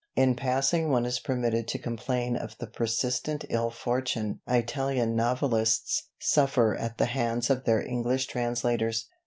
In 0.15 0.35
passing 0.35 0.89
one 0.89 1.05
is 1.05 1.19
permitted 1.19 1.67
to 1.67 1.77
complain 1.77 2.35
of 2.35 2.57
the 2.57 2.65
persistent 2.65 3.45
ill 3.51 3.69
fortune 3.69 4.39
Italian 4.47 5.15
novelists 5.15 6.09
suffer 6.19 6.75
at 6.75 6.97
the 6.97 7.05
hands 7.05 7.51
of 7.51 7.65
their 7.65 7.85
English 7.85 8.25
translators. 8.25 9.05